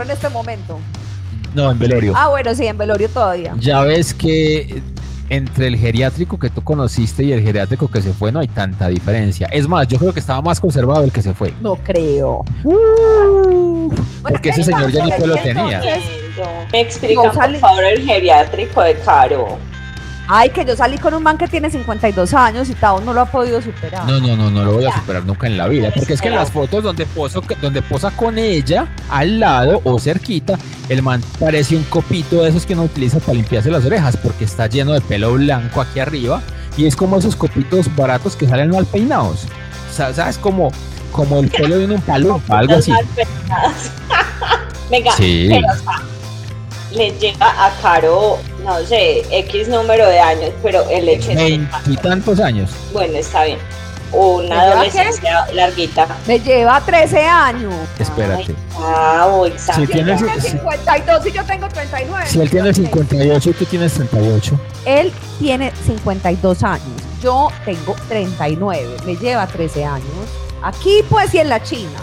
[0.01, 0.79] en este momento.
[1.53, 2.13] No, en velorio.
[2.15, 3.53] Ah, bueno, sí, en velorio todavía.
[3.59, 4.81] Ya ves que
[5.29, 8.87] entre el geriátrico que tú conociste y el geriátrico que se fue no hay tanta
[8.87, 9.47] diferencia.
[9.51, 11.53] Es más, yo creo que estaba más conservado el que se fue.
[11.61, 12.43] No creo.
[14.27, 15.81] Porque ese señor ya ni pelo tenía.
[16.71, 19.57] Me explica, No, salí- por favor, el geriátrico de Caro.
[20.27, 23.21] Ay, que yo salí con un man que tiene 52 años y Tao no lo
[23.21, 24.05] ha podido superar.
[24.05, 25.91] No, no, no, no lo voy a superar nunca en la vida.
[25.93, 29.99] Porque es que en las fotos donde, poso, donde posa con ella, al lado o
[29.99, 30.57] cerquita,
[30.87, 34.45] el man parece un copito de esos que uno utiliza para limpiarse las orejas, porque
[34.45, 36.41] está lleno de pelo blanco aquí arriba.
[36.77, 39.43] Y es como esos copitos baratos que salen mal peinados.
[39.91, 40.37] O sea, ¿Sabes?
[40.37, 40.71] Como,
[41.11, 42.93] como el pelo de un palumpa, algo así.
[44.89, 45.47] Venga, Sí.
[45.49, 46.01] pero o sea,
[46.95, 51.43] le lleva a Caro, no sé, X número de años, pero el hecho es que,
[51.43, 52.69] Veintitantos años.
[52.91, 53.59] bueno, está bien.
[54.15, 56.07] Una ¿Me lleva adolescencia larguita.
[56.27, 57.73] Me lleva 13 años.
[57.97, 58.53] Espérate.
[58.77, 59.81] Wow, exacto.
[59.81, 62.25] Si tienes- Tiene si- 52 y yo tengo 39.
[62.29, 64.59] Si él tiene 58 y tú tienes 38.
[64.85, 66.83] Él tiene 52 años.
[67.23, 68.97] Yo tengo 39.
[69.03, 70.05] Me lleva 13 años.
[70.61, 71.97] Aquí, pues, y en la China.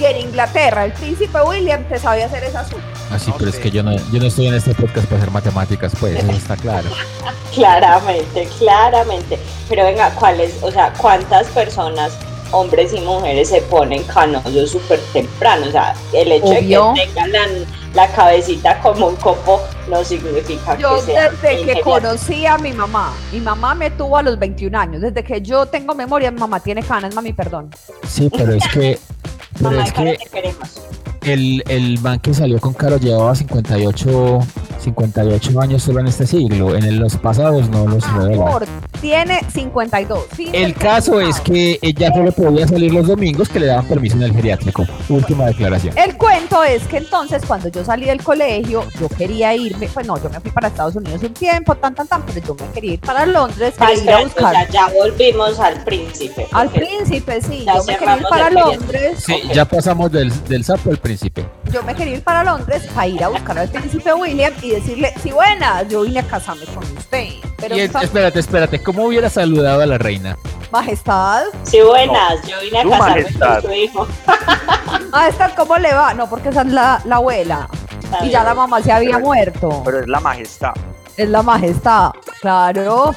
[0.00, 2.80] Y en Inglaterra, el príncipe William te sabe hacer esa azul.
[3.10, 5.92] Así, pero es que yo no, yo no estoy en este podcast para hacer matemáticas,
[5.98, 6.88] pues, eso está claro.
[7.54, 9.38] Claramente, claramente.
[9.68, 12.12] Pero venga, ¿cuáles, o sea, cuántas personas,
[12.50, 15.66] hombres y mujeres, se ponen canosos súper temprano?
[15.66, 16.92] O sea, el hecho Obvio.
[16.92, 17.46] de que tengan la,
[17.94, 22.72] la cabecita como un copo no significa Yo que sea desde que conocí a mi
[22.72, 25.00] mamá, mi mamá me tuvo a los 21 años.
[25.00, 27.70] Desde que yo tengo memoria, mi mamá tiene canas, mami, perdón.
[28.06, 28.98] Sí, pero es que,
[29.54, 30.80] pero Mamá, es que te queremos.
[31.26, 34.38] El, el man que salió con Caro llevaba 58,
[34.80, 36.74] 58 años solo en este siglo.
[36.76, 38.42] En el- los pasados no los revela.
[38.46, 38.66] Amor,
[39.00, 40.24] tiene 52.
[40.34, 44.16] Fin El caso es que ella solo podía salir los domingos que le daban permiso
[44.16, 44.84] en el geriátrico.
[45.08, 45.96] Última declaración.
[45.98, 50.20] El cuento es que entonces cuando yo salí del colegio, yo quería irme, pues no,
[50.22, 52.92] yo me fui para Estados Unidos un tiempo, tan, tan, tan, pero yo me quería
[52.94, 56.46] ir para Londres Ah, para ir a buscar sea, ya volvimos al príncipe.
[56.52, 58.50] al príncipe, sí, Ya yo me quería ir para.
[58.50, 61.15] Londres, Sí, ya pasamos del, del sapo al príncipe.
[61.72, 65.12] Yo me quería ir para Londres para ir a buscar al príncipe William y decirle,
[65.22, 69.04] sí, buenas, yo vine a casarme con usted, pero Y el- esa espérate, espérate, ¿cómo
[69.04, 70.36] hubiera saludado a la reina?
[70.72, 73.62] majestad, Sí, buenas, yo vine a casarme majestad.
[73.62, 74.06] con su hijo.
[75.10, 76.14] majestad, ¿cómo le va?
[76.14, 77.68] No, porque esa es la, la abuela
[78.02, 79.82] Está y ya la mamá se había Pero- muerto.
[79.84, 80.72] Pero es la majestad.
[81.16, 83.14] Es la majestad, claro.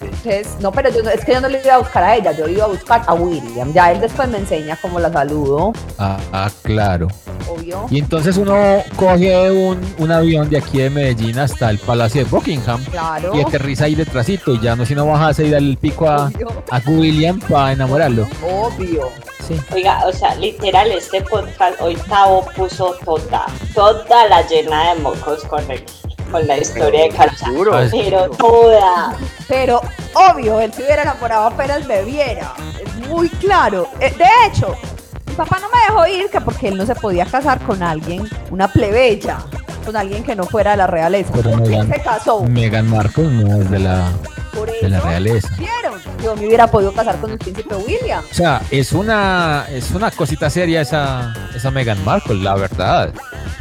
[0.00, 2.32] Entonces, no, pero yo, no- es que yo no le iba a buscar a ella,
[2.32, 3.72] yo iba a buscar a William.
[3.72, 7.08] Ya él después me enseña cómo la saludo, Ah, ah, claro.
[7.48, 7.86] obvio.
[7.90, 8.54] Y entonces uno
[8.96, 13.34] coge un, un avión de aquí de Medellín hasta el Palacio de Buckingham Claro.
[13.34, 16.30] y aterriza ahí detrásito y ya no si no bajas y darle el pico a,
[16.70, 18.26] a William para enamorarlo.
[18.42, 19.08] Obvio.
[19.46, 19.56] Sí.
[19.74, 25.42] Oiga, o sea, literal, este podcast hoy Tavo puso toda, toda la llena de mocos
[25.44, 25.84] con, el-
[26.30, 27.38] con la historia de Carlos.
[27.38, 27.72] Seguro.
[27.90, 29.16] Pero toda.
[29.48, 29.80] Pero
[30.14, 32.54] obvio, él se hubiera enamorado apenas me viera.
[32.80, 33.88] Es muy claro.
[34.00, 34.76] Eh, de hecho,
[35.26, 38.28] mi papá no me dejó ir que porque él no se podía casar con alguien,
[38.50, 39.38] una plebeya,
[39.84, 41.32] con alguien que no fuera de la realeza.
[41.34, 42.42] Pero Meghan, se casó.
[42.42, 44.08] Meghan Markle no es de la,
[44.66, 45.48] Por de la realeza.
[45.58, 46.00] ¿Vieron?
[46.22, 48.22] Yo me hubiera podido casar con el príncipe William.
[48.30, 53.12] O sea, es una, es una cosita seria esa, esa Meghan Markle, la verdad.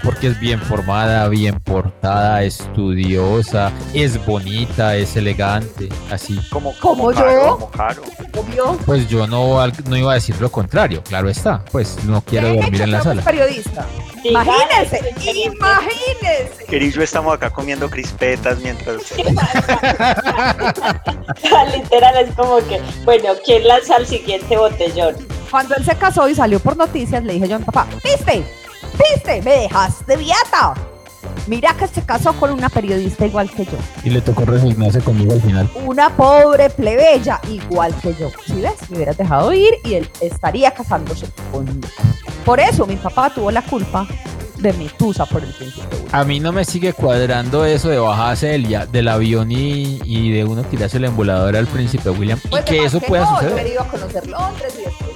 [0.03, 6.39] porque es bien formada, bien portada, estudiosa, es bonita, es elegante, así.
[6.49, 7.47] Como, Como Caro, yo.
[7.53, 8.01] como Caro.
[8.37, 8.77] Obvio.
[8.85, 12.75] Pues yo no, no iba a decir lo contrario, claro está, pues no quiero dormir
[12.75, 13.21] hecho, en la que sala.
[13.21, 13.85] es periodista.
[14.23, 14.99] Imagínense,
[15.45, 16.65] imagínense.
[16.69, 19.11] Eri y yo estamos acá comiendo crispetas mientras...
[21.73, 25.15] Literal es como que, bueno, ¿quién lanza el siguiente botellón?
[25.49, 28.43] Cuando él se casó y salió por noticias, le dije yo a mi papá, ¿viste?
[28.97, 29.41] ¿Viste?
[29.41, 30.75] Me dejaste viata.
[31.49, 33.71] Mira que se casó con una periodista igual que yo.
[34.03, 35.67] Y le tocó resignarse conmigo al final.
[35.83, 38.29] Una pobre plebeya igual que yo.
[38.45, 41.87] Si ves, me hubieras dejado ir y él estaría casándose conmigo.
[42.45, 44.07] Por eso mi papá tuvo la culpa
[44.59, 46.09] de mi tusa por el príncipe William.
[46.11, 50.43] A mí no me sigue cuadrando eso de bajarse del, del avión y, y de
[50.45, 53.65] uno tirarse el embolador al príncipe William y Pues, que eso pueda no, Yo suceder.
[53.65, 55.09] he ido a conocer Londres y después.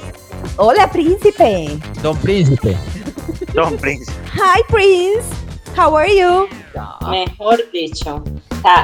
[0.55, 1.77] Hola, príncipe.
[2.01, 2.75] Don Príncipe.
[3.53, 4.11] Don Prince.
[4.33, 5.42] Hi, Prince.
[5.75, 6.47] How are you?
[7.09, 8.23] Mejor dicho,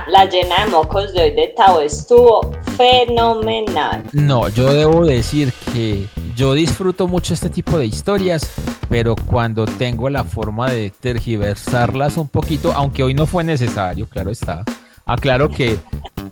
[0.08, 4.04] la llena de mocos de hoy de Tao estuvo fenomenal.
[4.12, 8.52] No, yo debo decir que yo disfruto mucho este tipo de historias,
[8.90, 14.32] pero cuando tengo la forma de tergiversarlas un poquito, aunque hoy no fue necesario, claro
[14.32, 14.64] está.
[15.06, 15.80] Aclaro que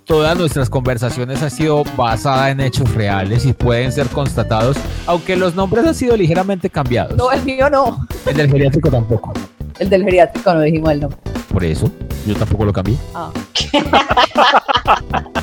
[0.06, 4.78] todas nuestras conversaciones han sido basadas en hechos reales y pueden ser constatados,
[5.08, 7.18] aunque los nombres han sido ligeramente cambiados.
[7.18, 8.08] No, el mío no.
[8.26, 9.34] El del geriátrico tampoco.
[9.80, 11.20] El del geriátrico no dijimos el nombre.
[11.52, 11.90] Por eso,
[12.26, 12.98] yo tampoco lo cambié.
[13.14, 13.32] Ah.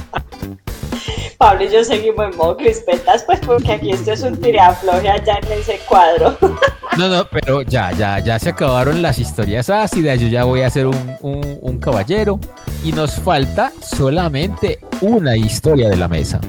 [1.38, 5.38] Pablo y yo seguimos en modo crispetas, pues porque aquí esto es un tirafloje allá
[5.42, 6.36] en ese cuadro.
[6.96, 10.20] No, no, pero ya, ya, ya se acabaron las historias ácidas.
[10.20, 12.38] Yo ya voy a ser un, un- un caballero.
[12.84, 16.40] Y nos falta solamente una historia de la mesa.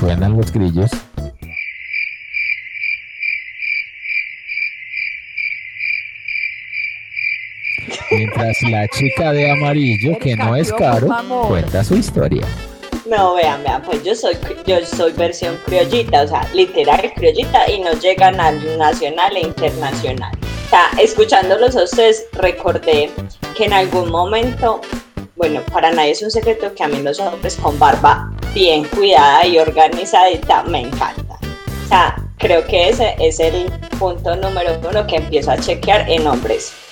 [0.00, 0.90] Suenan los grillos.
[8.44, 11.08] Mientras la chica de amarillo, que no es caro,
[11.48, 12.46] cuenta su historia.
[13.06, 14.36] No, vean, vean, pues yo soy,
[14.66, 20.32] yo soy versión criollita, o sea, literal criollita y no llegan al nacional e internacional.
[20.66, 23.10] O sea, escuchándolos a ustedes, recordé
[23.56, 24.80] que en algún momento,
[25.36, 29.46] bueno, para nadie es un secreto que a mí los hombres con barba bien cuidada
[29.46, 31.38] y organizadita me encanta.
[31.84, 36.26] O sea, creo que ese es el punto número uno que empiezo a chequear en
[36.26, 36.83] hombres.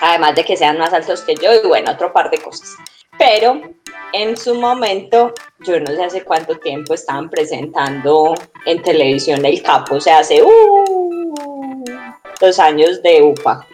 [0.00, 2.76] Además de que sean más altos que yo y bueno, otro par de cosas.
[3.18, 3.60] Pero
[4.12, 8.34] en su momento, yo no sé hace cuánto tiempo estaban presentando
[8.64, 11.84] en televisión el capo, o sea, hace uh,
[12.40, 13.66] los años de UPA.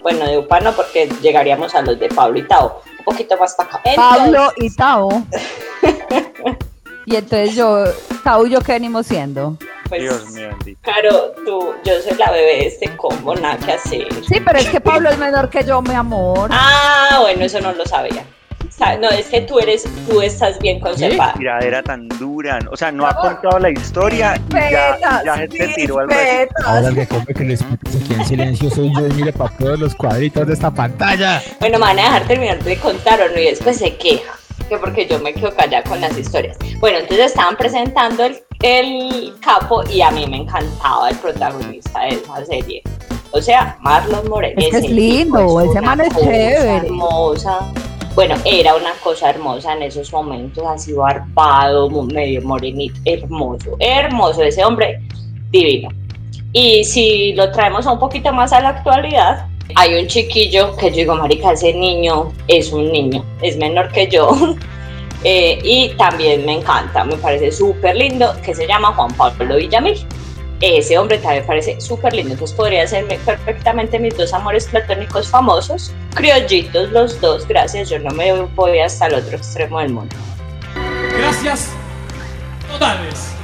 [0.00, 3.54] Bueno, de UPA no, porque llegaríamos a los de Pablo y Tao, un poquito más
[3.54, 3.80] para acá.
[3.96, 5.08] Pablo y Tao.
[7.06, 7.84] y entonces yo,
[8.22, 9.56] Tao y yo, ¿qué venimos siendo?
[9.92, 10.80] Pues, Dios mío, bendito.
[10.80, 14.06] Claro, tú, yo soy la bebé de este combo, nada que hacer.
[14.26, 16.48] Sí, pero es que Pablo es menor que yo, mi amor.
[16.50, 18.24] Ah, bueno, eso no lo sabía.
[18.66, 21.34] O sea, no, es que tú eres, tú estás bien conservada.
[21.34, 22.58] Tiradera tan dura.
[22.70, 26.54] O sea, no ha contado la historia y ya, se tiró al resto.
[26.64, 29.78] Ahora el que come que les aquí en silencio soy yo y mire para todos
[29.78, 31.42] los cuadritos de esta pantalla.
[31.60, 34.32] Bueno, me van a dejar terminar de contar o no, y después se queja,
[34.68, 36.56] que porque yo me quedo callada con las historias.
[36.80, 42.08] Bueno, entonces estaban presentando el, el capo y a mí me encantaba el protagonista de
[42.08, 42.82] esa serie.
[43.32, 44.54] O sea, Marlon Moreno.
[44.58, 46.76] Es que es lindo, ese man es chévere.
[46.76, 47.72] Hermosa.
[48.14, 54.62] Bueno, era una cosa hermosa en esos momentos, así barbado, medio morenito, hermoso, hermoso, ese
[54.62, 55.00] hombre
[55.50, 55.88] divino.
[56.52, 60.96] Y si lo traemos un poquito más a la actualidad, hay un chiquillo que yo
[60.96, 64.30] digo, marica, ese niño es un niño, es menor que yo.
[65.24, 70.04] Eh, y también me encanta, me parece súper lindo, que se llama Juan Pablo Villamil.
[70.60, 75.92] Ese hombre también parece súper lindo, entonces podría ser perfectamente mis dos amores platónicos famosos,
[76.14, 80.16] criollitos los dos, gracias, yo no me voy hasta el otro extremo del mundo.
[81.16, 81.70] Gracias
[82.72, 83.41] totales.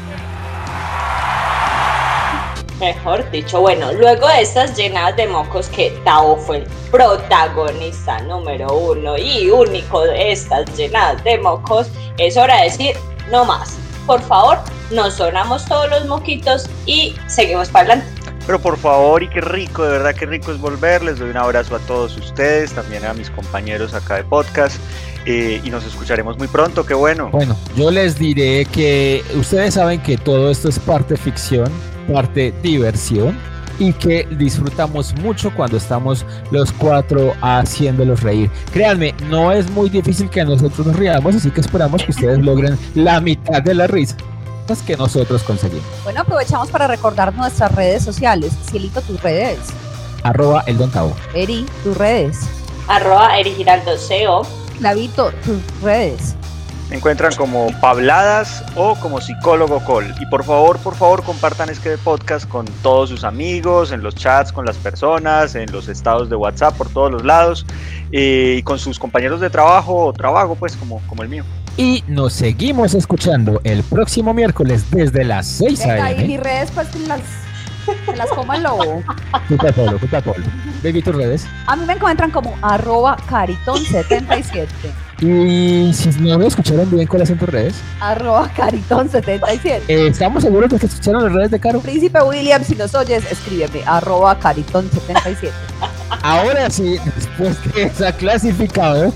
[2.80, 8.72] Mejor dicho, bueno, luego de estas llenadas de mocos que Tao fue el protagonista número
[8.72, 12.96] uno y único de estas llenadas de mocos, es hora de decir
[13.30, 13.76] no más.
[14.06, 14.58] Por favor,
[14.90, 18.18] nos sonamos todos los moquitos y seguimos para adelante.
[18.46, 21.02] Pero por favor, y qué rico, de verdad qué rico es volver.
[21.02, 24.80] Les doy un abrazo a todos ustedes, también a mis compañeros acá de podcast.
[25.26, 27.28] eh, y nos escucharemos muy pronto, qué bueno.
[27.30, 31.70] Bueno, yo les diré que ustedes saben que todo esto es parte ficción,
[32.12, 33.36] parte diversión
[33.78, 38.50] y que disfrutamos mucho cuando estamos los cuatro haciéndolos reír.
[38.72, 42.76] Créanme, no es muy difícil que nosotros nos riamos, así que esperamos que ustedes logren
[42.94, 44.16] la mitad de la risa
[44.84, 45.86] que nosotros conseguimos.
[46.04, 48.52] Bueno, aprovechamos para recordar nuestras redes sociales.
[48.70, 49.58] Cielito, tus redes.
[50.22, 51.16] arroba el Don Tavo.
[51.34, 52.40] Eri, tus redes.
[52.86, 53.92] Arroba Eri Giraldo.
[54.78, 56.36] Clavito, tus redes.
[56.90, 60.06] Me encuentran como Pabladas o como Psicólogo Col.
[60.20, 64.52] Y por favor, por favor, compartan este podcast con todos sus amigos, en los chats
[64.52, 67.66] con las personas, en los estados de WhatsApp, por todos los lados,
[68.10, 71.44] eh, y con sus compañeros de trabajo o trabajo, pues como, como el mío.
[71.76, 76.26] Y nos seguimos escuchando el próximo miércoles desde las 6 Venga, y a.m.
[76.26, 77.20] mis redes, pues que las,
[78.16, 79.02] las coma el lobo.
[79.46, 80.46] Puta Pablo, puta Pablo.
[80.82, 81.46] Baby, tus redes.
[81.66, 84.68] A mí me encuentran como arroba caritón77.
[85.20, 87.74] Y si no me escucharon bien, ¿cuáles son tus redes?
[88.00, 89.82] arroba caritón77.
[89.88, 91.80] Eh, ¿Estamos seguros de que escucharon las redes de Caro?
[91.80, 95.50] Príncipe William, si nos oyes, escríbeme arroba caritón77.
[96.22, 99.12] Ahora sí, después que está clasificado,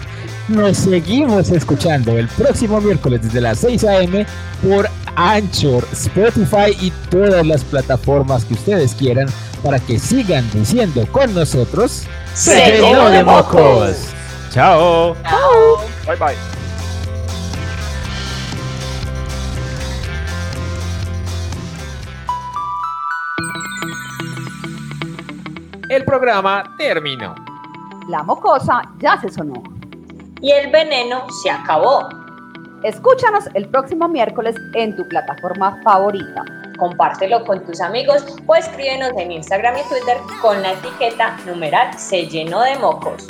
[0.49, 4.27] nos seguimos escuchando el próximo miércoles desde las 6 a.m.
[4.69, 9.29] por Anchor, Spotify y todas las plataformas que ustedes quieran
[9.63, 13.97] para que sigan diciendo con nosotros ¡Se de mocos!
[14.51, 15.17] Chao.
[16.07, 16.37] Bye bye.
[25.89, 27.35] El programa terminó.
[28.09, 29.63] La mocosa ya se sonó.
[30.41, 32.09] Y el veneno se acabó.
[32.83, 36.45] Escúchanos el próximo miércoles en tu plataforma favorita.
[36.79, 42.27] Compártelo con tus amigos o escríbenos en Instagram y Twitter con la etiqueta numeral se
[42.27, 43.29] llenó de mocos.